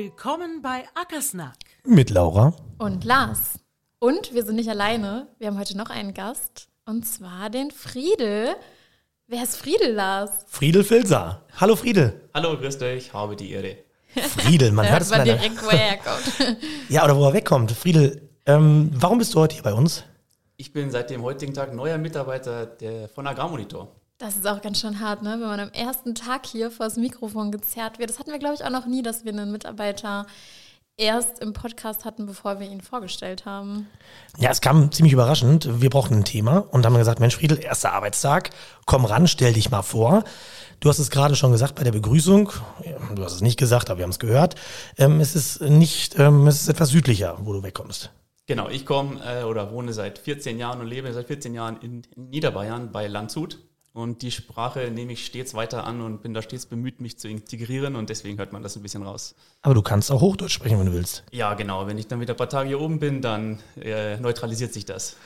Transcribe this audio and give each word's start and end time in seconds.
Willkommen 0.00 0.62
bei 0.62 0.84
Ackersnack. 0.94 1.56
Mit 1.84 2.10
Laura. 2.10 2.54
Und 2.78 3.02
Lars. 3.04 3.58
Und 3.98 4.32
wir 4.32 4.44
sind 4.44 4.54
nicht 4.54 4.68
alleine. 4.68 5.26
Wir 5.40 5.48
haben 5.48 5.58
heute 5.58 5.76
noch 5.76 5.90
einen 5.90 6.14
Gast. 6.14 6.68
Und 6.86 7.04
zwar 7.04 7.50
den 7.50 7.72
Friedel. 7.72 8.54
Wer 9.26 9.42
ist 9.42 9.56
Friedel, 9.56 9.94
Lars? 9.94 10.44
Friedel 10.46 10.84
Filser. 10.84 11.42
Hallo 11.56 11.74
Friedel. 11.74 12.28
Hallo, 12.32 12.56
grüßt 12.56 12.80
euch, 12.84 13.12
habe 13.12 13.34
die 13.34 13.50
Ehre. 13.50 13.76
Friedel, 14.36 14.70
man 14.70 14.88
hört 14.90 15.02
es 15.02 15.10
leider. 15.10 15.24
direkt, 15.24 15.64
wo 15.64 15.68
er 15.68 15.76
herkommt. 15.78 16.56
Ja, 16.88 17.02
oder 17.04 17.16
wo 17.16 17.24
er 17.24 17.32
wegkommt. 17.32 17.72
Friedel, 17.72 18.30
ähm, 18.46 18.92
warum 18.94 19.18
bist 19.18 19.34
du 19.34 19.40
heute 19.40 19.54
hier 19.56 19.64
bei 19.64 19.74
uns? 19.74 20.04
Ich 20.58 20.72
bin 20.72 20.92
seit 20.92 21.10
dem 21.10 21.24
heutigen 21.24 21.54
Tag 21.54 21.74
neuer 21.74 21.98
Mitarbeiter 21.98 22.66
der, 22.66 23.08
von 23.08 23.26
Agrarmonitor. 23.26 23.88
Das 24.18 24.34
ist 24.34 24.48
auch 24.48 24.60
ganz 24.60 24.80
schön 24.80 24.98
hart, 24.98 25.22
ne? 25.22 25.38
wenn 25.38 25.46
man 25.46 25.60
am 25.60 25.70
ersten 25.70 26.16
Tag 26.16 26.44
hier 26.44 26.72
vor 26.72 26.86
das 26.86 26.96
Mikrofon 26.96 27.52
gezerrt 27.52 28.00
wird. 28.00 28.10
Das 28.10 28.18
hatten 28.18 28.32
wir, 28.32 28.40
glaube 28.40 28.56
ich, 28.56 28.64
auch 28.64 28.70
noch 28.70 28.86
nie, 28.86 29.00
dass 29.00 29.24
wir 29.24 29.30
einen 29.32 29.52
Mitarbeiter 29.52 30.26
erst 30.96 31.38
im 31.38 31.52
Podcast 31.52 32.04
hatten, 32.04 32.26
bevor 32.26 32.58
wir 32.58 32.68
ihn 32.68 32.80
vorgestellt 32.80 33.46
haben. 33.46 33.86
Ja, 34.36 34.50
es 34.50 34.60
kam 34.60 34.90
ziemlich 34.90 35.12
überraschend. 35.12 35.80
Wir 35.80 35.88
brauchten 35.88 36.14
ein 36.14 36.24
Thema 36.24 36.66
und 36.72 36.84
haben 36.84 36.96
gesagt, 36.96 37.20
Mensch 37.20 37.36
Friedel, 37.36 37.62
erster 37.62 37.92
Arbeitstag, 37.92 38.50
komm 38.86 39.04
ran, 39.04 39.28
stell 39.28 39.52
dich 39.52 39.70
mal 39.70 39.82
vor. 39.82 40.24
Du 40.80 40.88
hast 40.88 40.98
es 40.98 41.10
gerade 41.10 41.36
schon 41.36 41.52
gesagt 41.52 41.76
bei 41.76 41.84
der 41.84 41.92
Begrüßung. 41.92 42.50
Du 43.14 43.22
hast 43.22 43.34
es 43.34 43.40
nicht 43.40 43.56
gesagt, 43.56 43.88
aber 43.88 43.98
wir 43.98 44.02
haben 44.02 44.10
es 44.10 44.18
gehört. 44.18 44.56
Ähm, 44.96 45.20
es 45.20 45.36
ist 45.36 45.60
nicht, 45.60 46.18
ähm, 46.18 46.48
es 46.48 46.62
ist 46.62 46.68
etwas 46.68 46.88
südlicher, 46.88 47.38
wo 47.42 47.52
du 47.52 47.62
wegkommst. 47.62 48.10
Genau, 48.46 48.68
ich 48.68 48.84
komme 48.84 49.20
äh, 49.24 49.44
oder 49.44 49.70
wohne 49.70 49.92
seit 49.92 50.18
14 50.18 50.58
Jahren 50.58 50.80
und 50.80 50.88
lebe 50.88 51.12
seit 51.12 51.28
14 51.28 51.54
Jahren 51.54 51.80
in, 51.82 52.02
in 52.16 52.30
Niederbayern 52.30 52.90
bei 52.90 53.06
Landshut. 53.06 53.60
Und 53.92 54.22
die 54.22 54.30
Sprache 54.30 54.90
nehme 54.92 55.12
ich 55.12 55.26
stets 55.26 55.54
weiter 55.54 55.84
an 55.84 56.00
und 56.00 56.22
bin 56.22 56.34
da 56.34 56.42
stets 56.42 56.66
bemüht, 56.66 57.00
mich 57.00 57.18
zu 57.18 57.28
integrieren 57.28 57.96
und 57.96 58.10
deswegen 58.10 58.38
hört 58.38 58.52
man 58.52 58.62
das 58.62 58.76
ein 58.76 58.82
bisschen 58.82 59.02
raus. 59.02 59.34
Aber 59.62 59.74
du 59.74 59.82
kannst 59.82 60.12
auch 60.12 60.20
Hochdeutsch 60.20 60.52
sprechen, 60.52 60.78
wenn 60.78 60.86
du 60.86 60.92
willst. 60.92 61.24
Ja, 61.32 61.54
genau, 61.54 61.86
wenn 61.86 61.98
ich 61.98 62.06
dann 62.06 62.20
wieder 62.20 62.34
ein 62.34 62.36
paar 62.36 62.48
Tage 62.48 62.68
hier 62.68 62.80
oben 62.80 63.00
bin, 63.00 63.22
dann 63.22 63.58
äh, 63.80 64.16
neutralisiert 64.18 64.72
sich 64.72 64.84
das. 64.84 65.16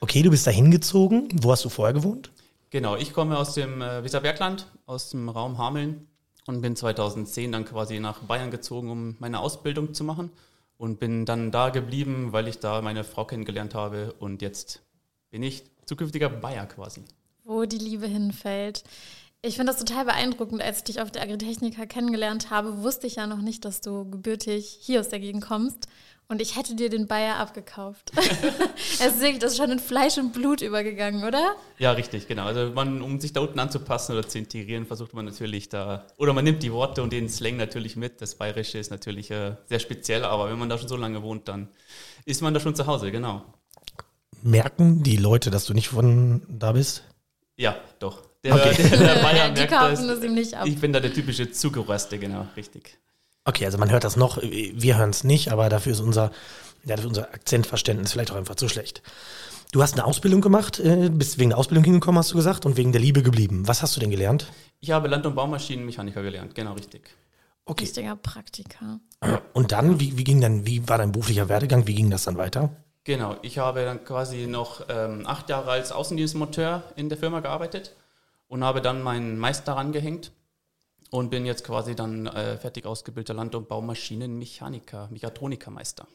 Okay, 0.00 0.22
du 0.22 0.30
bist 0.30 0.46
da 0.46 0.50
hingezogen. 0.50 1.28
Wo 1.42 1.52
hast 1.52 1.64
du 1.64 1.68
vorher 1.68 1.92
gewohnt? 1.92 2.30
Genau, 2.70 2.96
ich 2.96 3.12
komme 3.12 3.38
aus 3.38 3.54
dem 3.54 3.82
äh, 3.82 4.02
Weserbergland, 4.02 4.66
aus 4.86 5.10
dem 5.10 5.28
Raum 5.28 5.58
Hameln 5.58 6.08
und 6.46 6.60
bin 6.60 6.76
2010 6.76 7.52
dann 7.52 7.64
quasi 7.64 8.00
nach 8.00 8.20
Bayern 8.20 8.50
gezogen, 8.50 8.90
um 8.90 9.16
meine 9.18 9.40
Ausbildung 9.40 9.94
zu 9.94 10.04
machen 10.04 10.30
und 10.76 10.98
bin 10.98 11.24
dann 11.24 11.50
da 11.50 11.70
geblieben, 11.70 12.32
weil 12.32 12.48
ich 12.48 12.58
da 12.58 12.82
meine 12.82 13.04
Frau 13.04 13.24
kennengelernt 13.24 13.74
habe 13.74 14.14
und 14.18 14.42
jetzt 14.42 14.82
bin 15.30 15.42
ich 15.42 15.64
zukünftiger 15.84 16.28
Bayer 16.28 16.66
quasi. 16.66 17.02
Wo 17.44 17.64
die 17.64 17.78
Liebe 17.78 18.06
hinfällt. 18.06 18.82
Ich 19.42 19.56
finde 19.56 19.72
das 19.72 19.84
total 19.84 20.06
beeindruckend. 20.06 20.62
Als 20.62 20.78
ich 20.78 20.84
dich 20.84 21.00
auf 21.02 21.10
der 21.10 21.22
Agritechnica 21.22 21.84
kennengelernt 21.84 22.48
habe, 22.48 22.82
wusste 22.82 23.06
ich 23.06 23.16
ja 23.16 23.26
noch 23.26 23.42
nicht, 23.42 23.66
dass 23.66 23.82
du 23.82 24.08
gebürtig 24.08 24.78
hier 24.80 25.00
aus 25.00 25.10
der 25.10 25.20
Gegend 25.20 25.44
kommst. 25.44 25.86
Und 26.26 26.40
ich 26.40 26.56
hätte 26.56 26.74
dir 26.74 26.88
den 26.88 27.06
Bayer 27.06 27.36
abgekauft. 27.36 28.12
es 28.16 29.00
ist 29.00 29.20
wirklich, 29.20 29.40
das 29.40 29.52
ist 29.52 29.58
schon 29.58 29.70
in 29.70 29.78
Fleisch 29.78 30.16
und 30.16 30.32
Blut 30.32 30.62
übergegangen, 30.62 31.24
oder? 31.24 31.54
Ja, 31.78 31.92
richtig, 31.92 32.26
genau. 32.26 32.46
Also 32.46 32.72
man, 32.74 33.02
um 33.02 33.20
sich 33.20 33.34
da 33.34 33.40
unten 33.40 33.58
anzupassen 33.58 34.12
oder 34.12 34.26
zu 34.26 34.38
integrieren, 34.38 34.86
versucht 34.86 35.12
man 35.12 35.26
natürlich 35.26 35.68
da, 35.68 36.06
oder 36.16 36.32
man 36.32 36.44
nimmt 36.44 36.62
die 36.62 36.72
Worte 36.72 37.02
und 37.02 37.12
den 37.12 37.28
Slang 37.28 37.58
natürlich 37.58 37.96
mit. 37.96 38.22
Das 38.22 38.36
Bayerische 38.36 38.78
ist 38.78 38.90
natürlich 38.90 39.30
äh, 39.30 39.56
sehr 39.66 39.78
speziell, 39.78 40.24
aber 40.24 40.50
wenn 40.50 40.58
man 40.58 40.70
da 40.70 40.78
schon 40.78 40.88
so 40.88 40.96
lange 40.96 41.22
wohnt, 41.22 41.48
dann 41.48 41.68
ist 42.24 42.40
man 42.40 42.54
da 42.54 42.60
schon 42.60 42.74
zu 42.74 42.86
Hause, 42.86 43.12
genau. 43.12 43.44
Merken 44.40 45.02
die 45.02 45.18
Leute, 45.18 45.50
dass 45.50 45.66
du 45.66 45.74
nicht 45.74 45.88
von 45.88 46.42
da 46.48 46.72
bist? 46.72 47.04
Ja, 47.56 47.76
doch. 47.98 48.22
Der, 48.42 48.54
Okay. 48.54 48.74
der, 48.90 48.98
der 48.98 49.22
Bayer 49.22 49.48
Die 49.50 49.60
merkt 49.60 49.72
kaufen 49.72 50.08
das. 50.08 50.18
es 50.18 50.24
ihm 50.24 50.34
nicht 50.34 50.54
ab. 50.54 50.66
Ich 50.66 50.78
bin 50.80 50.92
da 50.92 51.00
der 51.00 51.12
typische 51.12 51.50
Zugeröste, 51.50 52.18
genau, 52.18 52.46
richtig. 52.56 52.98
Okay, 53.44 53.66
also 53.66 53.78
man 53.78 53.90
hört 53.90 54.04
das 54.04 54.16
noch, 54.16 54.40
wir 54.42 54.96
hören 54.98 55.10
es 55.10 55.22
nicht, 55.24 55.52
aber 55.52 55.68
dafür 55.68 55.92
ist 55.92 56.00
unser, 56.00 56.30
ja, 56.84 56.96
dafür 56.96 57.08
unser 57.08 57.32
Akzentverständnis 57.34 58.12
vielleicht 58.12 58.30
auch 58.32 58.36
einfach 58.36 58.54
zu 58.56 58.68
schlecht. 58.68 59.02
Du 59.72 59.82
hast 59.82 59.94
eine 59.94 60.04
Ausbildung 60.04 60.40
gemacht, 60.40 60.78
äh, 60.78 61.10
bist 61.10 61.38
wegen 61.38 61.50
der 61.50 61.58
Ausbildung 61.58 61.84
hingekommen, 61.84 62.18
hast 62.18 62.30
du 62.32 62.36
gesagt, 62.36 62.64
und 62.64 62.76
wegen 62.76 62.92
der 62.92 63.00
Liebe 63.00 63.22
geblieben. 63.22 63.66
Was 63.66 63.82
hast 63.82 63.96
du 63.96 64.00
denn 64.00 64.10
gelernt? 64.10 64.46
Ich 64.80 64.90
habe 64.92 65.08
Land- 65.08 65.26
und 65.26 65.34
Baumaschinenmechaniker 65.34 66.22
gelernt, 66.22 66.54
genau 66.54 66.72
richtig. 66.74 67.02
Okay. 67.66 67.84
Richtiger 67.84 68.16
Praktiker. 68.16 69.00
Und 69.54 69.72
dann, 69.72 69.98
wie, 70.00 70.16
wie 70.18 70.24
ging 70.24 70.40
dann, 70.40 70.66
wie 70.66 70.86
war 70.88 70.98
dein 70.98 71.12
beruflicher 71.12 71.48
Werdegang, 71.48 71.86
wie 71.86 71.94
ging 71.94 72.10
das 72.10 72.24
dann 72.24 72.36
weiter? 72.36 72.70
Genau, 73.04 73.36
ich 73.42 73.58
habe 73.58 73.84
dann 73.84 74.02
quasi 74.02 74.46
noch 74.46 74.86
ähm, 74.88 75.26
acht 75.26 75.50
Jahre 75.50 75.70
als 75.70 75.92
Außendienstmonteur 75.92 76.82
in 76.96 77.10
der 77.10 77.18
Firma 77.18 77.40
gearbeitet 77.40 77.94
und 78.48 78.64
habe 78.64 78.80
dann 78.80 79.02
meinen 79.02 79.38
Meister 79.38 79.74
rangehängt 79.74 80.32
und 81.10 81.30
bin 81.30 81.44
jetzt 81.44 81.64
quasi 81.64 81.94
dann 81.94 82.26
äh, 82.26 82.56
fertig 82.56 82.86
ausgebildeter 82.86 83.34
Land- 83.34 83.54
und 83.54 83.68
Baumaschinenmechaniker, 83.68 85.08
Mechatronikermeister. 85.10 86.06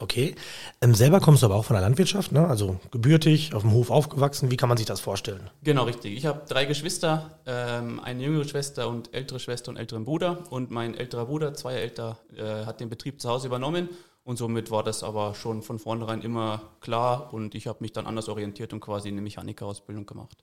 Okay. 0.00 0.34
Ähm, 0.80 0.92
selber 0.92 1.20
kommst 1.20 1.42
du 1.42 1.46
aber 1.46 1.54
auch 1.54 1.64
von 1.64 1.74
der 1.74 1.82
Landwirtschaft, 1.82 2.32
ne? 2.32 2.46
Also 2.48 2.80
gebürtig, 2.90 3.54
auf 3.54 3.62
dem 3.62 3.72
Hof 3.72 3.90
aufgewachsen. 3.90 4.50
Wie 4.50 4.56
kann 4.56 4.68
man 4.68 4.76
sich 4.76 4.86
das 4.86 5.00
vorstellen? 5.00 5.48
Genau, 5.62 5.84
richtig. 5.84 6.16
Ich 6.16 6.26
habe 6.26 6.42
drei 6.48 6.64
Geschwister, 6.64 7.38
ähm, 7.46 8.00
eine 8.00 8.24
jüngere 8.24 8.44
Schwester 8.44 8.88
und 8.88 9.14
ältere 9.14 9.38
Schwester 9.38 9.70
und 9.70 9.76
älteren 9.76 10.04
Bruder. 10.04 10.50
Und 10.50 10.72
mein 10.72 10.96
älterer 10.96 11.26
Bruder, 11.26 11.54
zwei 11.54 11.74
älter, 11.74 12.18
äh, 12.36 12.66
hat 12.66 12.80
den 12.80 12.88
Betrieb 12.88 13.20
zu 13.20 13.28
Hause 13.28 13.46
übernommen. 13.46 13.88
Und 14.24 14.38
somit 14.38 14.70
war 14.70 14.82
das 14.82 15.02
aber 15.02 15.34
schon 15.34 15.62
von 15.62 15.78
vornherein 15.78 16.22
immer 16.22 16.62
klar. 16.80 17.32
Und 17.32 17.54
ich 17.54 17.66
habe 17.66 17.78
mich 17.80 17.92
dann 17.92 18.06
anders 18.06 18.28
orientiert 18.28 18.72
und 18.72 18.80
quasi 18.80 19.08
eine 19.08 19.20
Mechanikerausbildung 19.20 20.06
gemacht. 20.06 20.42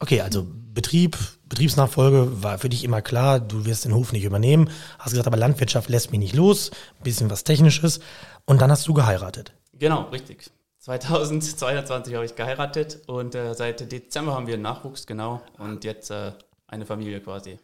Okay, 0.00 0.20
also 0.20 0.46
Betrieb, 0.48 1.18
Betriebsnachfolge 1.48 2.42
war 2.42 2.58
für 2.58 2.68
dich 2.68 2.84
immer 2.84 3.02
klar, 3.02 3.40
du 3.40 3.66
wirst 3.66 3.84
den 3.84 3.94
Hof 3.94 4.12
nicht 4.12 4.22
übernehmen. 4.22 4.70
Hast 5.00 5.10
gesagt, 5.10 5.26
aber 5.26 5.36
Landwirtschaft 5.36 5.88
lässt 5.88 6.12
mich 6.12 6.20
nicht 6.20 6.36
los, 6.36 6.70
bisschen 7.02 7.30
was 7.30 7.42
Technisches. 7.42 7.98
Und 8.46 8.62
dann 8.62 8.70
hast 8.70 8.86
du 8.86 8.94
geheiratet. 8.94 9.52
Genau, 9.72 10.02
richtig. 10.10 10.50
2022 10.78 12.14
habe 12.14 12.24
ich 12.24 12.36
geheiratet 12.36 13.00
und 13.08 13.34
äh, 13.34 13.54
seit 13.54 13.90
Dezember 13.90 14.34
haben 14.34 14.46
wir 14.46 14.54
einen 14.54 14.62
Nachwuchs, 14.62 15.06
genau. 15.06 15.42
Und 15.58 15.82
jetzt 15.82 16.10
äh, 16.10 16.32
eine 16.68 16.86
Familie 16.86 17.20
quasi. 17.20 17.58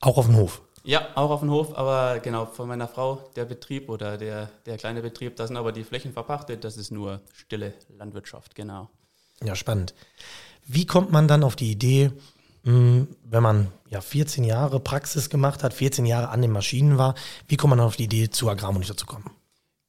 Auch 0.00 0.18
auf 0.18 0.26
dem 0.26 0.36
Hof. 0.36 0.62
Ja, 0.84 1.08
auch 1.14 1.30
auf 1.30 1.40
dem 1.40 1.50
Hof, 1.50 1.76
aber 1.76 2.20
genau, 2.20 2.46
von 2.46 2.68
meiner 2.68 2.88
Frau, 2.88 3.30
der 3.36 3.44
Betrieb 3.44 3.88
oder 3.88 4.16
der, 4.16 4.50
der 4.66 4.78
kleine 4.78 5.02
Betrieb, 5.02 5.36
da 5.36 5.46
sind 5.46 5.56
aber 5.56 5.72
die 5.72 5.84
Flächen 5.84 6.12
verpachtet, 6.12 6.64
das 6.64 6.76
ist 6.76 6.90
nur 6.90 7.20
stille 7.32 7.74
Landwirtschaft, 7.96 8.54
genau. 8.54 8.88
Ja, 9.42 9.54
spannend. 9.54 9.94
Wie 10.66 10.86
kommt 10.86 11.12
man 11.12 11.28
dann 11.28 11.44
auf 11.44 11.56
die 11.56 11.70
Idee, 11.70 12.10
mh, 12.64 13.06
wenn 13.24 13.42
man 13.42 13.72
ja 13.88 14.00
14 14.00 14.44
Jahre 14.44 14.80
Praxis 14.80 15.30
gemacht 15.30 15.62
hat, 15.62 15.74
14 15.74 16.06
Jahre 16.06 16.28
an 16.28 16.42
den 16.42 16.52
Maschinen 16.52 16.98
war, 16.98 17.14
wie 17.46 17.56
kommt 17.56 17.70
man 17.70 17.78
dann 17.78 17.86
auf 17.86 17.96
die 17.96 18.04
Idee, 18.04 18.30
zu 18.30 18.48
Agrarmonitor 18.48 18.96
zu 18.96 19.06
kommen? 19.06 19.30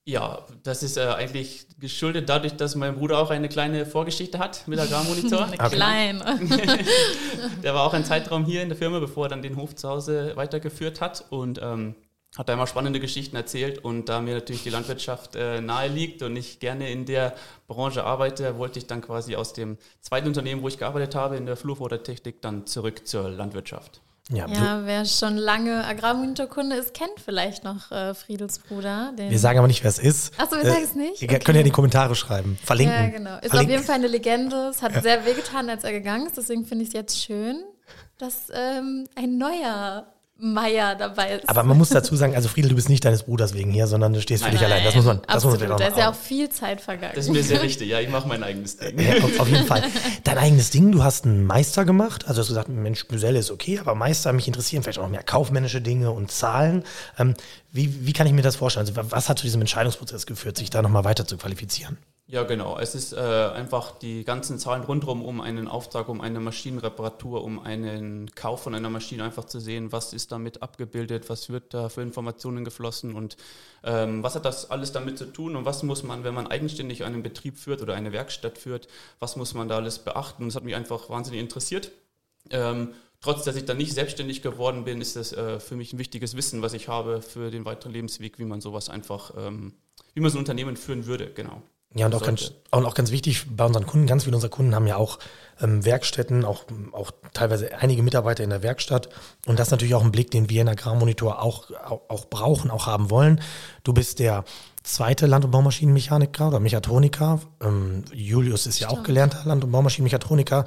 Ja, 0.09 0.44
das 0.64 0.81
ist 0.81 0.97
äh, 0.97 1.02
eigentlich 1.02 1.68
geschuldet 1.80 2.30
dadurch, 2.30 2.56
dass 2.56 2.74
mein 2.74 2.96
Bruder 2.96 3.20
auch 3.20 3.30
eine 3.30 3.47
kleine 3.47 3.86
Vorgeschichte 3.86 4.40
hat 4.40 4.68
mit 4.68 4.80
Agrarmonitor. 4.80 5.46
Eine 5.46 5.58
kleine. 5.58 6.40
Der 7.64 7.75
war 7.75 7.84
auch 7.84 7.94
ein 7.94 8.03
Zeitraum 8.03 8.44
hier 8.44 8.64
in 8.64 8.70
der 8.70 8.78
Firma, 8.78 8.97
bevor 8.97 9.28
er 9.28 9.30
dann 9.30 9.44
den 9.44 9.56
Hof 9.56 9.75
zu 9.75 9.88
Hause 9.88 10.31
weitergeführt 10.34 11.00
hat 11.00 11.25
und 11.30 11.59
ähm, 11.62 11.94
hat 12.36 12.50
da 12.50 12.53
immer 12.53 12.66
spannende 12.66 13.00
Geschichten 13.00 13.36
erzählt. 13.36 13.86
Und 13.86 14.09
da 14.09 14.20
mir 14.20 14.34
natürlich 14.34 14.64
die 14.64 14.72
Landwirtschaft 14.72 15.36
äh, 15.36 15.62
nahe 15.62 15.90
liegt 15.90 16.24
und 16.24 16.36
ich 16.36 16.59
gerne 16.59 16.90
in 16.90 17.06
der 17.06 17.36
Branche 17.68 18.03
arbeite, 18.03 18.58
wollte 18.58 18.80
ich 18.80 18.88
dann 18.88 19.02
quasi 19.02 19.36
aus 19.36 19.53
dem 19.53 19.78
zweiten 20.02 20.26
Unternehmen, 20.26 20.64
wo 20.64 20.70
ich 20.70 20.80
gearbeitet 20.80 21.14
habe, 21.14 21.38
in 21.38 21.46
der 21.46 21.56
Flurfuttertechnik, 21.56 22.41
dann 22.41 22.66
zurück 22.66 23.08
zur 23.08 23.30
Landwirtschaft. 23.30 24.02
Ja, 24.31 24.47
Ja, 24.47 24.85
wer 24.85 25.06
schon 25.06 25.38
lange 25.38 25.84
Agrarmonitorkunde 25.85 26.75
ist, 26.75 26.94
kennt 26.94 27.19
vielleicht 27.23 27.63
noch 27.63 27.91
äh, 27.91 28.13
Friedels 28.13 28.59
Bruder. 28.59 29.12
Wir 29.16 29.40
sagen 29.40 29.57
aber 29.57 29.67
nicht, 29.67 29.84
wer 29.84 29.90
es 29.90 29.97
ist. 29.97 30.34
Ach 30.38 30.47
so, 30.50 30.56
wir 30.57 30.66
sagen 30.69 30.84
es 30.84 30.94
nicht? 30.94 31.22
Ihr 31.22 31.28
Okay. 31.29 31.40
könnt 31.40 31.56
ja 31.56 31.62
in 31.62 31.66
die 31.66 31.72
Kommentare 31.72 32.13
schreiben, 32.16 32.57
verlinken. 32.63 32.95
Ja, 32.95 33.09
genau. 33.09 33.29
Ist 33.38 33.45
auf 33.45 33.50
Verlinken. 33.50 33.72
jeden 33.72 33.84
Fall 33.84 33.95
eine 33.95 34.07
Legende. 34.07 34.67
Es 34.69 34.81
hat 34.84 35.01
sehr 35.01 35.25
wehgetan, 35.25 35.67
als 35.69 35.84
er 35.84 35.91
gegangen 35.91 36.28
ist. 36.28 36.38
Deswegen 36.38 36.63
finde 36.66 36.84
ich 36.84 36.90
es 36.90 36.94
jetzt 36.94 37.19
schön, 37.19 37.63
dass 38.20 38.49
ähm, 38.53 39.08
ein 39.16 39.37
neuer 39.40 40.05
Meier 40.41 40.96
dabei 40.96 41.34
ist. 41.34 41.50
Aber 41.50 41.64
man 41.64 41.78
muss 41.78 41.90
dazu 41.90 42.16
sagen, 42.16 42.34
also 42.36 42.47
Friedel, 42.47 42.70
du 42.70 42.76
bist 42.76 42.88
nicht 42.90 43.03
deines 43.03 43.24
Bruders 43.24 43.53
wegen 43.53 43.72
hier, 43.72 43.88
sondern 43.88 44.14
du 44.14 44.22
stehst 44.22 44.44
für 44.44 44.52
dich 44.52 44.64
allein. 44.64 44.84
Das 44.84 44.96
muss 44.96 45.06
man, 45.06 45.22
das 45.28 45.44
muss 45.44 45.53
Absolut. 45.53 45.70
man 45.70 45.78
da 45.78 45.88
ist 45.88 45.97
ja 45.97 46.09
auch 46.09 46.16
viel 46.16 46.50
Zeit 46.50 46.80
vergangen. 46.80 47.12
Das 47.16 47.26
ist 47.26 47.32
mir 47.32 47.44
sehr 47.44 47.62
wichtig, 47.62 47.90
ja, 47.90 48.00
ich 48.00 48.09
mache 48.09 48.28
mein 48.28 48.41
eigenes 48.44 48.78
Ding. 48.78 48.97
Ja, 49.00 49.24
auf, 49.24 49.40
auf 49.40 49.47
jeden 49.50 49.66
Fall. 49.66 49.84
Dein 50.24 50.38
eigenes 50.38 50.70
Ding, 50.70 50.91
du 50.91 51.03
hast 51.03 51.26
einen 51.26 51.46
Meister 51.46 51.84
gemacht. 51.84 52.28
Also 52.28 52.40
hast 52.40 52.50
du 52.50 52.53
gesagt, 52.53 52.70
Mensch, 52.70 53.08
Geselle 53.08 53.40
ist 53.40 53.52
okay, 53.52 53.80
aber 53.80 53.96
Meister, 53.96 54.32
mich 54.32 54.47
interessieren 54.47 54.84
vielleicht 54.84 55.00
auch 55.00 55.03
noch 55.03 55.12
mehr 55.12 55.24
kaufmännische 55.24 55.82
Dinge 55.82 56.12
und 56.12 56.32
Zahlen. 56.32 56.84
Ähm, 57.18 57.36
wie, 57.71 58.05
wie 58.07 58.13
kann 58.13 58.27
ich 58.27 58.33
mir 58.33 58.41
das 58.41 58.55
vorstellen? 58.55 58.87
Also 58.87 58.95
wa- 58.95 59.05
was 59.09 59.29
hat 59.29 59.39
zu 59.39 59.43
diesem 59.45 59.61
Entscheidungsprozess 59.61 60.25
geführt, 60.25 60.57
sich 60.57 60.69
da 60.69 60.81
nochmal 60.81 61.03
weiter 61.03 61.25
zu 61.25 61.37
qualifizieren? 61.37 61.97
Ja, 62.31 62.43
genau. 62.43 62.77
Es 62.77 62.93
ist 62.93 63.11
äh, 63.13 63.17
einfach 63.17 63.97
die 63.97 64.23
ganzen 64.23 64.59
Zahlen 64.59 64.83
rundherum, 64.83 65.25
um 65.25 65.41
einen 65.41 65.67
Auftrag, 65.67 66.09
um 66.09 66.21
eine 66.21 66.39
Maschinenreparatur, 66.39 67.43
um 67.43 67.57
einen 67.59 68.29
Kauf 68.35 68.61
von 68.61 68.75
einer 68.75 68.91
Maschine 68.91 69.23
einfach 69.23 69.45
zu 69.45 69.59
sehen, 69.59 69.91
was 69.91 70.13
ist 70.13 70.31
damit 70.31 70.61
abgebildet, 70.61 71.27
was 71.29 71.49
wird 71.49 71.73
da 71.73 71.89
für 71.89 72.03
Informationen 72.03 72.63
geflossen 72.63 73.16
und 73.16 73.35
ähm, 73.83 74.21
was 74.21 74.35
hat 74.35 74.45
das 74.45 74.69
alles 74.69 74.91
damit 74.91 75.17
zu 75.17 75.25
tun 75.25 75.55
und 75.55 75.66
was 75.66 75.81
muss 75.81 76.03
man, 76.03 76.23
wenn 76.23 76.35
man 76.35 76.45
eigenständig 76.45 77.03
einen 77.03 77.23
Betrieb 77.23 77.57
führt 77.57 77.81
oder 77.81 77.95
eine 77.95 78.11
Werkstatt 78.11 78.59
führt, 78.59 78.87
was 79.17 79.35
muss 79.35 79.55
man 79.55 79.67
da 79.67 79.77
alles 79.77 79.97
beachten? 79.97 80.45
Das 80.45 80.55
hat 80.55 80.63
mich 80.63 80.75
einfach 80.75 81.09
wahnsinnig 81.09 81.39
interessiert. 81.39 81.91
Ähm, 82.51 82.93
trotz 83.21 83.43
dass 83.43 83.55
ich 83.55 83.66
dann 83.66 83.77
nicht 83.77 83.93
selbstständig 83.93 84.41
geworden 84.41 84.83
bin, 84.83 85.01
ist 85.01 85.16
das 85.16 85.33
äh, 85.33 85.59
für 85.59 85.75
mich 85.75 85.93
ein 85.93 85.99
wichtiges 85.99 86.35
Wissen, 86.35 86.61
was 86.61 86.73
ich 86.73 86.87
habe 86.87 87.21
für 87.21 87.51
den 87.51 87.66
weiteren 87.66 87.91
Lebensweg, 87.91 88.39
wie 88.39 88.45
man 88.45 88.61
sowas 88.61 88.89
einfach, 88.89 89.33
ähm, 89.37 89.73
wie 90.13 90.21
man 90.21 90.31
so 90.31 90.37
ein 90.37 90.39
Unternehmen 90.39 90.77
führen 90.77 91.05
würde, 91.05 91.31
genau. 91.33 91.61
Ja, 91.95 92.05
und 92.05 92.13
auch 92.13 92.21
ganz, 92.21 92.51
und 92.69 92.85
auch 92.85 92.93
ganz 92.93 93.09
wichtig 93.09 93.47
bei 93.49 93.66
unseren 93.66 93.87
Kunden, 93.87 94.05
ganz 94.05 94.23
viele 94.23 94.35
unserer 94.35 94.51
Kunden 94.51 94.75
haben 94.75 94.85
ja 94.85 94.95
auch 94.95 95.17
ähm, 95.59 95.83
Werkstätten, 95.83 96.45
auch, 96.45 96.66
auch 96.91 97.09
teilweise 97.33 97.75
einige 97.79 98.03
Mitarbeiter 98.03 98.43
in 98.43 98.51
der 98.51 98.61
Werkstatt. 98.61 99.09
Und 99.47 99.57
das 99.57 99.69
ist 99.69 99.71
natürlich 99.71 99.95
auch 99.95 100.03
ein 100.03 100.11
Blick, 100.11 100.29
den 100.29 100.51
wir 100.51 100.61
in 100.61 100.69
Agrarmonitor 100.69 101.41
auch, 101.41 101.71
auch, 101.71 102.01
auch 102.07 102.25
brauchen, 102.25 102.69
auch 102.69 102.85
haben 102.85 103.09
wollen. 103.09 103.41
Du 103.83 103.93
bist 103.93 104.19
der 104.19 104.43
zweite 104.83 105.25
Land- 105.25 105.45
und 105.45 105.51
Baumaschinenmechaniker 105.51 106.49
oder 106.49 106.59
Mechatroniker. 106.59 107.41
Ähm, 107.59 108.03
Julius 108.13 108.67
ist 108.67 108.79
ja 108.79 108.89
auch 108.89 109.01
gelernter 109.01 109.41
Land- 109.45 109.63
und 109.63 109.71
Baumaschinenmechatroniker, 109.71 110.66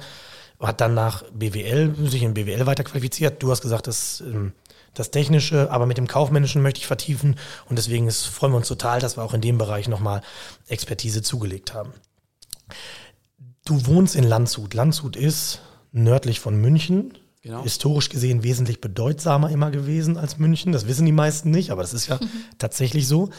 hat 0.59 0.81
dann 0.81 0.93
nach 0.93 1.23
BWL, 1.33 1.95
sich 2.09 2.23
in 2.23 2.33
BWL 2.33 2.65
weiterqualifiziert. 2.65 3.41
Du 3.43 3.51
hast 3.51 3.61
gesagt, 3.61 3.87
das 3.87 4.21
ähm, 4.21 4.53
das 4.93 5.11
Technische, 5.11 5.71
aber 5.71 5.85
mit 5.85 5.97
dem 5.97 6.07
Kaufmännischen 6.07 6.61
möchte 6.61 6.79
ich 6.79 6.87
vertiefen 6.87 7.35
und 7.67 7.77
deswegen 7.77 8.07
ist, 8.07 8.25
freuen 8.25 8.53
wir 8.53 8.57
uns 8.57 8.67
total, 8.67 8.99
dass 8.99 9.17
wir 9.17 9.23
auch 9.23 9.33
in 9.33 9.41
dem 9.41 9.57
Bereich 9.57 9.87
nochmal 9.87 10.21
Expertise 10.67 11.21
zugelegt 11.21 11.73
haben. 11.73 11.93
Du 13.65 13.85
wohnst 13.87 14.15
in 14.15 14.23
Landshut. 14.23 14.73
Landshut 14.73 15.15
ist 15.15 15.61
nördlich 15.91 16.39
von 16.39 16.59
München. 16.59 17.17
Genau. 17.41 17.63
Historisch 17.63 18.09
gesehen 18.09 18.43
wesentlich 18.43 18.79
bedeutsamer 18.79 19.49
immer 19.49 19.69
gewesen 19.69 20.17
als 20.17 20.37
München. 20.37 20.71
Das 20.71 20.87
wissen 20.87 21.05
die 21.05 21.11
meisten 21.11 21.51
nicht, 21.51 21.71
aber 21.71 21.81
das 21.81 21.93
ist 21.93 22.07
ja 22.07 22.19
tatsächlich 22.57 23.07
so. 23.07 23.29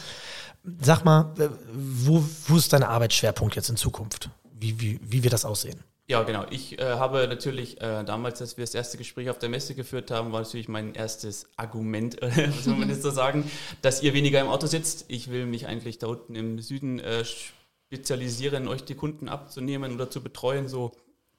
Sag 0.81 1.05
mal, 1.05 1.33
äh, 1.39 1.49
wo, 1.73 2.23
wo 2.47 2.57
ist 2.57 2.73
dein 2.73 2.83
Arbeitsschwerpunkt 2.83 3.55
jetzt 3.55 3.69
in 3.69 3.77
Zukunft? 3.77 4.29
Wie, 4.59 4.79
wie, 4.79 4.99
wie 5.03 5.23
wird 5.23 5.33
das 5.33 5.45
aussehen? 5.45 5.79
Ja, 6.07 6.21
genau. 6.21 6.45
Ich 6.51 6.77
äh, 6.77 6.83
habe 6.83 7.27
natürlich 7.27 7.81
äh, 7.81 8.03
damals, 8.03 8.39
als 8.39 8.57
wir 8.57 8.63
das 8.63 8.75
erste 8.75 8.97
Gespräch 8.97 9.31
auf 9.31 9.39
der 9.39 9.49
Messe 9.49 9.73
geführt 9.73 10.11
haben, 10.11 10.31
war 10.31 10.41
natürlich 10.41 10.67
mein 10.67 10.93
erstes 10.93 11.47
Argument, 11.57 12.17
was 12.21 12.67
man 12.67 12.89
jetzt 12.89 13.01
so 13.01 13.09
sagen, 13.09 13.49
dass 13.81 14.03
ihr 14.03 14.13
weniger 14.13 14.39
im 14.39 14.47
Auto 14.47 14.67
sitzt. 14.67 15.05
Ich 15.07 15.31
will 15.31 15.47
mich 15.47 15.65
eigentlich 15.65 15.97
da 15.97 16.07
unten 16.07 16.35
im 16.35 16.59
Süden 16.59 16.99
äh, 16.99 17.25
spezialisieren, 17.25 18.67
euch 18.67 18.83
die 18.83 18.93
Kunden 18.93 19.29
abzunehmen 19.29 19.95
oder 19.95 20.11
zu 20.11 20.21
betreuen, 20.21 20.67
so 20.67 20.91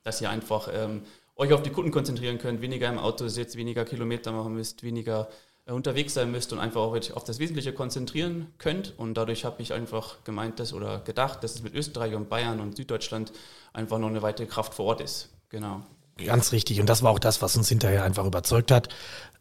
dass 0.02 0.20
ihr 0.20 0.30
einfach 0.30 0.68
ähm, 0.72 1.02
euch 1.36 1.52
auf 1.52 1.62
die 1.62 1.70
Kunden 1.70 1.92
konzentrieren 1.92 2.38
könnt, 2.38 2.60
weniger 2.60 2.88
im 2.88 2.98
Auto 2.98 3.28
sitzt, 3.28 3.56
weniger 3.56 3.84
Kilometer 3.84 4.32
machen 4.32 4.54
müsst, 4.54 4.82
weniger 4.82 5.28
unterwegs 5.74 6.14
sein 6.14 6.30
müsst 6.30 6.52
und 6.52 6.60
einfach 6.60 6.80
auch 6.80 6.96
auf 7.14 7.24
das 7.24 7.38
Wesentliche 7.38 7.72
konzentrieren 7.72 8.46
könnt. 8.58 8.94
Und 8.96 9.14
dadurch 9.14 9.44
habe 9.44 9.60
ich 9.62 9.72
einfach 9.72 10.22
gemeint, 10.24 10.60
dass 10.60 10.72
oder 10.72 11.00
gedacht, 11.00 11.42
dass 11.42 11.54
es 11.54 11.62
mit 11.62 11.74
Österreich 11.74 12.14
und 12.14 12.28
Bayern 12.28 12.60
und 12.60 12.76
Süddeutschland 12.76 13.32
einfach 13.72 13.98
noch 13.98 14.08
eine 14.08 14.22
weitere 14.22 14.46
Kraft 14.46 14.74
vor 14.74 14.86
Ort 14.86 15.00
ist. 15.00 15.30
Genau. 15.48 15.82
Ganz 16.24 16.52
richtig. 16.52 16.80
Und 16.80 16.88
das 16.88 17.02
war 17.02 17.10
auch 17.10 17.18
das, 17.18 17.42
was 17.42 17.56
uns 17.56 17.68
hinterher 17.68 18.04
einfach 18.04 18.24
überzeugt 18.24 18.70
hat, 18.70 18.88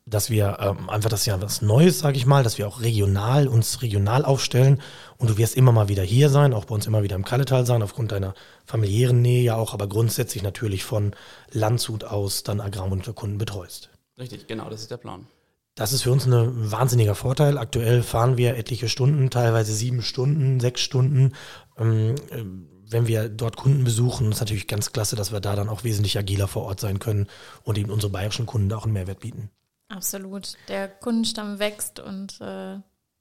dass 0.06 0.30
wir 0.30 0.58
ähm, 0.60 0.90
einfach 0.90 1.10
das 1.10 1.26
ja 1.26 1.42
was 1.42 1.62
Neues, 1.62 2.00
sage 2.00 2.18
ich 2.18 2.26
mal, 2.26 2.44
dass 2.44 2.58
wir 2.58 2.68
auch 2.68 2.82
regional 2.82 3.48
uns 3.48 3.82
regional 3.82 4.26
aufstellen. 4.26 4.82
Und 5.18 5.30
du 5.30 5.38
wirst 5.38 5.56
immer 5.56 5.72
mal 5.72 5.88
wieder 5.88 6.04
hier 6.04 6.30
sein, 6.30 6.54
auch 6.54 6.66
bei 6.66 6.76
uns 6.76 6.86
immer 6.86 7.02
wieder 7.02 7.16
im 7.16 7.24
Kalletal 7.24 7.66
sein, 7.66 7.82
aufgrund 7.82 8.12
deiner 8.12 8.34
familiären 8.66 9.22
Nähe 9.22 9.44
ja 9.44 9.56
auch, 9.56 9.74
aber 9.74 9.88
grundsätzlich 9.88 10.44
natürlich 10.44 10.84
von 10.84 11.16
Landshut 11.52 12.04
aus 12.04 12.44
dann 12.44 12.62
Agrarmonitorkunden 12.62 13.38
betreust. 13.38 13.90
Richtig, 14.18 14.48
genau, 14.48 14.70
das 14.70 14.82
ist 14.82 14.92
der 14.92 14.98
Plan. 14.98 15.28
Das 15.76 15.92
ist 15.92 16.04
für 16.04 16.12
uns 16.12 16.26
ein 16.26 16.72
wahnsinniger 16.72 17.16
Vorteil. 17.16 17.58
Aktuell 17.58 18.02
fahren 18.02 18.38
wir 18.38 18.56
etliche 18.56 18.88
Stunden, 18.88 19.30
teilweise 19.30 19.74
sieben 19.74 20.02
Stunden, 20.02 20.62
sechs 20.62 20.82
Stunden. 20.82 21.34
Ähm, 21.78 22.16
äh, 22.32 22.46
wenn 22.90 23.08
wir 23.08 23.28
dort 23.28 23.58
Kunden 23.58 23.84
besuchen, 23.84 24.32
ist 24.32 24.40
natürlich 24.40 24.68
ganz 24.68 24.94
klasse, 24.94 25.16
dass 25.18 25.34
wir 25.34 25.42
da 25.42 25.56
dann 25.56 25.68
auch 25.70 25.84
wesentlich 25.84 26.18
agiler 26.18 26.48
vor 26.48 26.64
Ort 26.64 26.80
sein 26.80 27.00
können 27.00 27.28
und 27.64 27.78
eben 27.78 27.92
unsere 27.92 28.12
bayerischen 28.12 28.46
Kunden 28.46 28.72
auch 28.72 28.86
einen 28.86 28.94
Mehrwert 28.94 29.20
bieten. 29.20 29.50
Absolut. 29.90 30.54
Der 30.70 30.88
Kundenstamm 30.88 31.60
wächst 31.60 32.00
und 32.00 32.40
äh, 32.40 32.78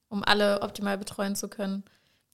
um 0.09 0.23
alle 0.23 0.63
optimal 0.63 0.97
betreuen 0.97 1.35
zu 1.35 1.49
können, 1.49 1.83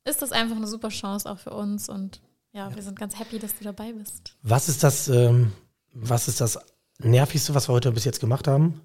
ist 0.05 0.23
das 0.23 0.32
einfach 0.32 0.56
eine 0.56 0.66
super 0.66 0.88
Chance 0.88 1.31
auch 1.31 1.38
für 1.38 1.50
uns 1.50 1.88
und 1.88 2.20
ja, 2.52 2.69
ja. 2.69 2.75
wir 2.75 2.82
sind 2.82 2.99
ganz 2.99 3.19
happy, 3.19 3.38
dass 3.38 3.56
du 3.56 3.64
dabei 3.64 3.93
bist. 3.93 4.37
Was 4.43 4.69
ist 4.69 4.82
das, 4.82 5.08
ähm, 5.08 5.52
was 5.94 6.28
ist 6.28 6.40
das 6.40 6.58
Nervigste, 7.02 7.55
was 7.55 7.69
wir 7.69 7.73
heute 7.73 7.93
bis 7.93 8.05
jetzt 8.05 8.20
gemacht 8.20 8.47
haben? 8.49 8.81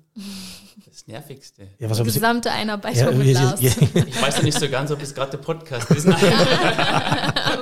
Das 0.86 1.08
Nervigste. 1.08 1.68
Ja, 1.80 1.90
was 1.90 1.98
Die 1.98 2.04
gesamte 2.06 2.52
Einarbeitung 2.52 3.00
ja, 3.00 3.12
mit 3.12 3.34
Lars. 3.34 3.62
Ja, 3.62 3.72
ich 3.94 4.22
weiß 4.22 4.38
ja 4.38 4.44
nicht 4.44 4.60
so 4.60 4.70
ganz, 4.70 4.92
ob 4.92 5.02
es 5.02 5.14
gerade 5.14 5.32
der 5.32 5.38
Podcast 5.40 5.90
ist. 5.92 6.06
Nein. 6.06 6.22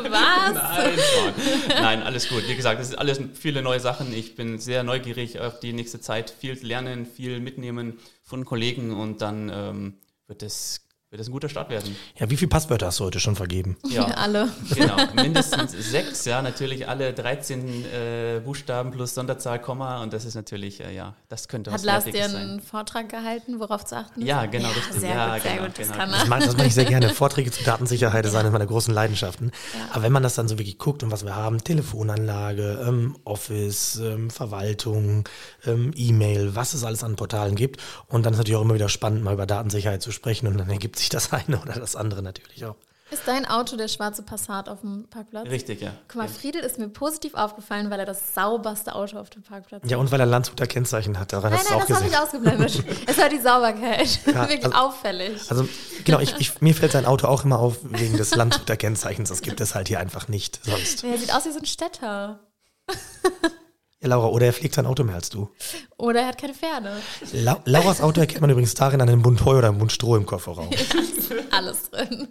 was? 0.09 0.53
Nein, 0.53 1.81
Nein, 1.81 2.03
alles 2.03 2.29
gut. 2.29 2.47
Wie 2.47 2.55
gesagt, 2.55 2.79
es 2.79 2.89
sind 2.89 2.99
alles 2.99 3.19
viele 3.33 3.61
neue 3.61 3.79
Sachen. 3.79 4.13
Ich 4.13 4.35
bin 4.35 4.59
sehr 4.59 4.83
neugierig 4.83 5.39
auf 5.39 5.59
die 5.59 5.73
nächste 5.73 5.99
Zeit. 5.99 6.29
Viel 6.29 6.53
lernen, 6.65 7.05
viel 7.05 7.39
mitnehmen 7.39 7.99
von 8.21 8.45
Kollegen 8.45 8.91
und 8.91 9.21
dann 9.21 9.49
ähm, 9.53 9.93
wird 10.27 10.43
es 10.43 10.81
wird 11.13 11.19
das 11.19 11.27
ein 11.27 11.31
guter 11.31 11.47
Start 11.47 11.69
werden. 11.69 11.95
Ja, 12.17 12.27
wie 12.31 12.35
viele 12.35 12.49
Passwörter 12.49 12.87
hast 12.87 12.99
du 12.99 13.03
heute 13.03 13.19
schon 13.19 13.35
vergeben? 13.35 13.77
Ja, 13.87 14.05
alle. 14.15 14.49
Genau, 14.73 14.97
mindestens 15.13 15.71
sechs, 15.73 16.25
ja, 16.25 16.41
natürlich 16.41 16.87
alle 16.87 17.13
13 17.13 17.85
äh, 17.85 18.41
Buchstaben 18.43 18.89
plus 18.89 19.13
Sonderzahl, 19.13 19.61
Komma 19.61 20.01
und 20.01 20.11
das 20.11 20.25
ist 20.25 20.33
natürlich, 20.33 20.83
äh, 20.83 20.91
ja, 20.95 21.13
das 21.29 21.47
könnte 21.47 21.71
Hat 21.71 21.83
Lars 21.83 22.05
dir 22.05 22.25
einen 22.25 22.59
Vortrag 22.61 23.09
gehalten, 23.09 23.59
worauf 23.59 23.85
zu 23.85 23.95
achten 23.95 24.21
ist? 24.21 24.27
Ja, 24.27 24.47
genau, 24.47 24.69
ja, 24.69 24.73
richtig. 24.73 25.01
Sehr 25.01 25.09
ja, 25.11 25.33
gut, 25.35 25.43
sehr 25.43 25.51
genau, 25.51 25.65
gut, 25.67 25.77
das 25.77 25.87
genau. 25.87 25.99
kann 25.99 26.09
er. 26.09 26.19
Das 26.19 26.27
mache 26.27 26.57
mach 26.57 26.65
ich 26.65 26.73
sehr 26.73 26.85
gerne. 26.85 27.09
Vorträge 27.09 27.51
zur 27.51 27.63
Datensicherheit 27.63 28.25
ist 28.25 28.33
eine 28.33 28.49
meiner 28.49 28.65
großen 28.65 28.91
Leidenschaften. 28.91 29.51
Ja. 29.75 29.79
Aber 29.91 30.01
wenn 30.01 30.11
man 30.11 30.23
das 30.23 30.33
dann 30.33 30.47
so 30.47 30.57
wirklich 30.57 30.79
guckt 30.79 31.03
und 31.03 31.11
was 31.11 31.23
wir 31.23 31.35
haben, 31.35 31.63
Telefonanlage, 31.63 32.83
ähm, 32.87 33.17
Office, 33.23 33.97
ähm, 33.97 34.31
Verwaltung, 34.31 35.29
ähm, 35.67 35.91
E-Mail, 35.95 36.55
was 36.55 36.73
es 36.73 36.83
alles 36.83 37.03
an 37.03 37.15
Portalen 37.17 37.53
gibt 37.53 37.81
und 38.07 38.25
dann 38.25 38.33
ist 38.33 38.39
natürlich 38.39 38.57
auch 38.57 38.63
immer 38.63 38.73
wieder 38.73 38.89
spannend, 38.89 39.23
mal 39.23 39.35
über 39.35 39.45
Datensicherheit 39.45 40.01
zu 40.01 40.11
sprechen 40.11 40.47
und 40.47 40.57
dann 40.57 40.71
ergibt 40.71 40.97
sich 40.97 41.02
sich 41.03 41.09
das 41.09 41.31
eine 41.33 41.59
oder 41.59 41.73
das 41.73 41.95
andere 41.95 42.23
natürlich 42.23 42.65
auch. 42.65 42.75
Ist 43.11 43.27
dein 43.27 43.45
Auto 43.45 43.75
der 43.75 43.89
schwarze 43.89 44.23
Passat 44.23 44.67
auf 44.69 44.81
dem 44.81 45.07
Parkplatz? 45.07 45.47
Richtig, 45.47 45.81
ja. 45.81 45.91
Guck 46.07 46.15
mal, 46.15 46.27
Friedel 46.27 46.63
ist 46.63 46.79
mir 46.79 46.87
positiv 46.87 47.35
aufgefallen, 47.35 47.91
weil 47.91 47.99
er 47.99 48.07
das 48.07 48.33
sauberste 48.33 48.95
Auto 48.95 49.19
auf 49.19 49.29
dem 49.29 49.43
Parkplatz 49.43 49.83
hat. 49.83 49.91
Ja, 49.91 49.97
und 49.97 50.11
weil 50.11 50.19
er 50.19 50.25
Landshuter 50.25 50.65
Kennzeichen 50.65 51.19
hat. 51.19 51.31
Daran 51.31 51.53
nein, 51.53 51.61
nein, 51.69 51.79
auch 51.79 51.85
das 51.85 51.97
habe 51.97 52.07
ich 52.07 52.17
ausgeblendet. 52.17 52.83
es 53.05 53.17
war 53.17 53.29
die 53.29 53.39
Sauberkeit. 53.39 54.19
Ja, 54.33 54.49
Wirklich 54.49 54.65
also, 54.65 54.77
auffällig. 54.77 55.51
Also, 55.51 55.67
genau, 56.05 56.19
ich, 56.19 56.35
ich, 56.39 56.61
mir 56.61 56.73
fällt 56.73 56.93
sein 56.93 57.05
Auto 57.05 57.27
auch 57.27 57.43
immer 57.43 57.59
auf 57.59 57.77
wegen 57.83 58.17
des 58.17 58.33
Landshuter 58.33 58.77
Kennzeichens. 58.77 59.29
Das 59.29 59.41
gibt 59.41 59.61
es 59.61 59.75
halt 59.75 59.89
hier 59.89 59.99
einfach 59.99 60.27
nicht 60.27 60.65
sonst. 60.65 61.03
Er 61.03 61.17
sieht 61.17 61.33
aus 61.35 61.45
wie 61.45 61.51
so 61.51 61.59
ein 61.59 61.65
Städter. 61.65 62.39
Ja, 64.03 64.09
Laura, 64.09 64.27
oder 64.27 64.47
er 64.47 64.53
fliegt 64.53 64.75
sein 64.75 64.85
Auto 64.85 65.05
mehr 65.05 65.15
als 65.15 65.29
du. 65.29 65.49
Oder 65.97 66.21
er 66.21 66.27
hat 66.27 66.37
keine 66.37 66.53
Pferde. 66.53 66.91
La 67.31 67.61
Lauras 67.63 68.01
Auto 68.01 68.19
erkennt 68.19 68.41
man 68.41 68.49
übrigens 68.49 68.73
darin 68.73 68.99
an 68.99 69.07
einem 69.07 69.21
Bund 69.21 69.45
Heu 69.45 69.57
oder 69.57 69.69
einem 69.69 69.77
Bund 69.77 69.93
Stroh 69.93 70.17
im 70.17 70.25
Kofferraum. 70.25 70.69
Alles 71.51 71.89
drin. 71.89 72.27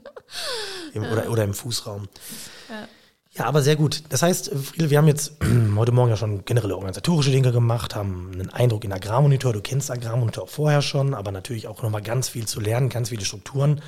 Im, 0.92 1.04
oder, 1.04 1.30
oder 1.30 1.44
im 1.44 1.54
Fußraum. 1.54 2.08
Ja. 2.68 2.88
Ja, 3.34 3.46
aber 3.46 3.62
sehr 3.62 3.76
gut. 3.76 4.02
Das 4.10 4.20
heißt, 4.20 4.50
Friedel, 4.50 4.90
wir 4.90 4.98
haben 4.98 5.08
jetzt 5.08 5.36
heute 5.76 5.92
Morgen 5.92 6.10
ja 6.10 6.16
schon 6.18 6.44
generelle 6.44 6.76
organisatorische 6.76 7.30
Dinge 7.30 7.50
gemacht, 7.50 7.94
haben 7.94 8.30
einen 8.34 8.50
Eindruck 8.50 8.84
in 8.84 8.92
Agrarmonitor. 8.92 9.54
Du 9.54 9.62
kennst 9.62 9.90
Agrarmonitor 9.90 10.44
auch 10.44 10.50
vorher 10.50 10.82
schon, 10.82 11.14
aber 11.14 11.32
natürlich 11.32 11.66
auch 11.66 11.82
nochmal 11.82 12.02
ganz 12.02 12.28
viel 12.28 12.46
zu 12.46 12.60
lernen, 12.60 12.90
ganz 12.90 13.08
viele 13.08 13.24
Strukturen. 13.24 13.80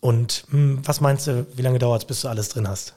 Und 0.00 0.44
hm, 0.50 0.82
was 0.84 1.00
meinst 1.00 1.26
du, 1.26 1.46
wie 1.56 1.62
lange 1.62 1.80
dauert 1.80 2.02
es, 2.02 2.06
bis 2.06 2.20
du 2.20 2.28
alles 2.28 2.48
drin 2.50 2.68
hast? 2.68 2.94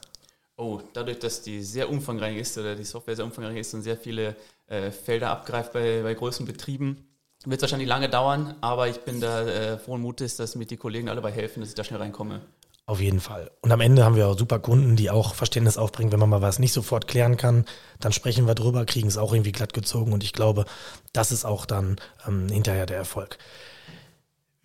Oh, 0.56 0.80
dadurch, 0.92 1.18
dass 1.18 1.42
die 1.42 1.62
sehr 1.62 1.90
umfangreich 1.90 2.36
ist 2.36 2.56
oder 2.58 2.76
die 2.76 2.84
Software 2.84 3.16
sehr 3.16 3.24
umfangreich 3.24 3.56
ist 3.56 3.74
und 3.74 3.82
sehr 3.82 3.96
viele 3.96 4.36
äh, 4.68 4.90
Felder 4.90 5.30
abgreift 5.30 5.72
bei, 5.72 6.02
bei 6.02 6.14
großen 6.14 6.46
Betrieben, 6.46 7.08
wird 7.44 7.58
es 7.58 7.62
wahrscheinlich 7.62 7.88
lange 7.88 8.08
dauern, 8.08 8.54
aber 8.60 8.88
ich 8.88 9.00
bin 9.00 9.20
da 9.20 9.42
äh, 9.42 9.78
frohen 9.78 10.00
Mutes, 10.00 10.36
dass 10.36 10.54
mir 10.54 10.66
die 10.66 10.76
Kollegen 10.76 11.08
alle 11.08 11.20
dabei 11.20 11.32
helfen, 11.32 11.60
dass 11.60 11.70
ich 11.70 11.74
da 11.74 11.84
schnell 11.84 12.00
reinkomme. 12.00 12.40
Auf 12.86 13.00
jeden 13.00 13.20
Fall. 13.20 13.50
Und 13.62 13.72
am 13.72 13.80
Ende 13.80 14.04
haben 14.04 14.14
wir 14.14 14.28
auch 14.28 14.38
super 14.38 14.58
Kunden, 14.58 14.94
die 14.94 15.10
auch 15.10 15.34
Verständnis 15.34 15.78
aufbringen, 15.78 16.12
wenn 16.12 16.20
man 16.20 16.28
mal 16.28 16.42
was 16.42 16.58
nicht 16.58 16.72
sofort 16.72 17.08
klären 17.08 17.38
kann. 17.38 17.64
Dann 17.98 18.12
sprechen 18.12 18.46
wir 18.46 18.54
drüber, 18.54 18.84
kriegen 18.84 19.08
es 19.08 19.16
auch 19.16 19.32
irgendwie 19.32 19.52
glatt 19.52 19.72
gezogen 19.72 20.12
und 20.12 20.22
ich 20.22 20.34
glaube, 20.34 20.66
das 21.12 21.32
ist 21.32 21.46
auch 21.46 21.64
dann 21.64 21.96
ähm, 22.26 22.48
hinterher 22.48 22.84
der 22.84 22.98
Erfolg. 22.98 23.38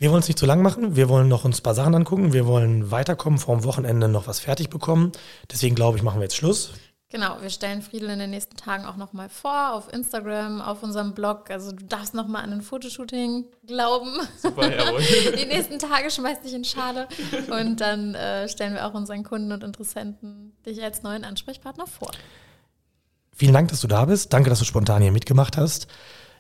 Wir 0.02 0.12
wollen 0.12 0.22
es 0.22 0.30
nicht 0.30 0.40
zu 0.40 0.46
lang 0.46 0.62
machen. 0.62 0.96
Wir 0.96 1.10
wollen 1.10 1.28
noch 1.28 1.44
uns 1.44 1.60
ein 1.60 1.64
paar 1.64 1.76
Sachen 1.76 1.94
angucken. 1.94 2.32
Wir 2.32 2.48
wollen 2.48 2.90
weiterkommen, 2.90 3.38
vor 3.38 3.58
dem 3.58 3.66
Wochenende 3.66 4.08
noch 4.08 4.28
was 4.28 4.40
fertig 4.40 4.70
bekommen. 4.70 5.12
Deswegen 5.52 5.76
glaube 5.76 5.98
ich, 5.98 6.04
machen 6.04 6.20
wir 6.20 6.24
jetzt 6.24 6.38
Schluss. 6.38 6.72
Genau, 7.10 7.42
wir 7.42 7.50
stellen 7.50 7.82
Friedel 7.82 8.10
in 8.12 8.20
den 8.20 8.30
nächsten 8.30 8.56
Tagen 8.56 8.86
auch 8.86 8.96
nochmal 8.96 9.28
vor 9.28 9.74
auf 9.74 9.92
Instagram, 9.92 10.62
auf 10.62 10.84
unserem 10.84 11.16
Blog. 11.16 11.50
Also 11.50 11.74
du 11.74 11.84
darfst 11.84 12.14
nochmal 12.14 12.44
an 12.44 12.54
ein 12.54 12.62
Fotoshooting 12.62 13.44
glauben. 13.68 14.12
Super, 14.38 14.74
jawohl. 14.74 15.02
Die 15.38 15.48
nächsten 15.48 15.80
Tage 15.80 16.10
schmeißt 16.10 16.46
dich 16.46 16.54
in 16.54 16.64
Schade. 16.64 17.10
Und 17.52 17.82
dann 17.82 18.16
äh, 18.16 18.48
stellen 18.48 18.76
wir 18.76 18.86
auch 18.86 18.94
unseren 18.94 19.24
Kunden 19.24 19.52
und 19.52 19.66
Interessenten 19.66 20.54
dich 20.66 20.82
als 20.82 21.04
neuen 21.04 21.26
Ansprechpartner 21.26 21.88
vor. 21.88 22.12
Vielen 23.36 23.54
Dank, 23.54 23.70
dass 23.70 23.82
du 23.82 23.88
da 23.88 24.06
bist. 24.06 24.32
Danke, 24.32 24.50
dass 24.50 24.60
du 24.60 24.66
spontan 24.66 25.02
hier 25.02 25.12
mitgemacht 25.12 25.58
hast. 25.58 25.88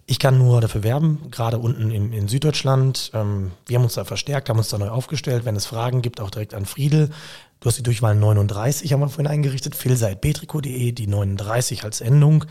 Ich 0.06 0.20
kann 0.20 0.38
nur 0.38 0.60
dafür 0.60 0.84
werben, 0.84 1.30
gerade 1.30 1.60
unten 1.60 1.92
in, 1.92 2.14
in 2.14 2.28
Süddeutschland. 2.28 3.12
Ähm, 3.14 3.52
wir 3.68 3.78
haben 3.78 3.84
uns 3.84 3.94
da 3.94 4.06
verstärkt, 4.06 4.50
haben 4.50 4.58
uns 4.58 4.70
da 4.70 4.78
neu 4.78 4.90
aufgestellt. 4.90 5.46
Wenn 5.46 5.56
es 5.56 5.66
Fragen 5.66 6.02
gibt, 6.02 6.20
auch 6.20 6.32
direkt 6.32 6.54
an 6.54 6.66
Friedel. 6.66 7.12
Du 7.60 7.68
hast 7.68 7.78
die 7.78 7.84
Durchwahl 7.84 8.16
39, 8.16 8.94
haben 8.94 9.02
wir 9.02 9.10
vorhin 9.10 9.28
eingerichtet. 9.28 9.76
philseitbetrico.de, 9.76 10.94
die 10.94 11.08
39 11.08 11.84
als 11.84 12.02
Endung. 12.02 12.46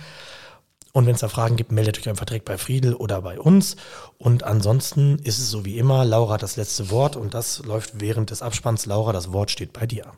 Und 0.92 1.06
wenn 1.06 1.14
es 1.14 1.20
da 1.20 1.28
Fragen 1.28 1.56
gibt, 1.56 1.72
meldet 1.72 1.98
euch 1.98 2.08
einfach 2.08 2.24
direkt 2.24 2.44
bei 2.44 2.58
Friedel 2.58 2.94
oder 2.94 3.22
bei 3.22 3.38
uns. 3.38 3.76
Und 4.18 4.44
ansonsten 4.44 5.18
ist 5.18 5.38
es 5.38 5.50
so 5.50 5.64
wie 5.64 5.78
immer, 5.78 6.04
Laura 6.04 6.34
hat 6.34 6.42
das 6.42 6.56
letzte 6.56 6.90
Wort 6.90 7.16
und 7.16 7.34
das 7.34 7.64
läuft 7.64 8.00
während 8.00 8.30
des 8.30 8.42
Abspanns. 8.42 8.86
Laura, 8.86 9.12
das 9.12 9.32
Wort 9.32 9.50
steht 9.50 9.72
bei 9.72 9.86
dir. 9.86 10.12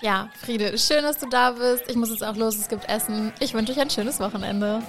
Ja, 0.00 0.30
Friede, 0.40 0.76
schön, 0.78 1.02
dass 1.04 1.18
du 1.18 1.28
da 1.28 1.52
bist. 1.52 1.84
Ich 1.88 1.94
muss 1.94 2.10
jetzt 2.10 2.24
auch 2.24 2.36
los, 2.36 2.56
es 2.56 2.68
gibt 2.68 2.88
Essen. 2.88 3.32
Ich 3.38 3.54
wünsche 3.54 3.72
euch 3.72 3.80
ein 3.80 3.90
schönes 3.90 4.18
Wochenende. 4.18 4.82